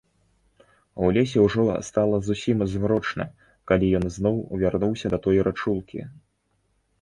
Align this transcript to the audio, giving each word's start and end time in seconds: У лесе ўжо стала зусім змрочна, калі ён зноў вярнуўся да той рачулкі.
У 1.01 1.09
лесе 1.17 1.43
ўжо 1.47 1.65
стала 1.89 2.17
зусім 2.27 2.57
змрочна, 2.71 3.27
калі 3.73 3.91
ён 4.01 4.09
зноў 4.17 4.35
вярнуўся 4.65 5.07
да 5.17 5.21
той 5.27 5.37
рачулкі. 5.51 6.01